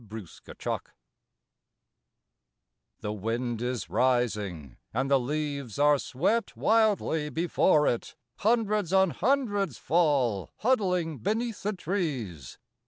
AUTUMN 0.03 0.25
STORM 0.27 0.79
The 3.01 3.13
wind 3.13 3.61
is 3.61 3.87
rising 3.87 4.77
and 4.91 5.11
the 5.11 5.19
leaves 5.19 5.77
are 5.77 5.99
swept 5.99 6.57
Wildly 6.57 7.29
before 7.29 7.85
it, 7.85 8.15
hundreds 8.37 8.91
on 8.91 9.11
hundreds 9.11 9.77
fall 9.77 10.49
Huddling 10.61 11.19
beneath 11.19 11.61
the 11.61 11.73
trees. 11.73 12.57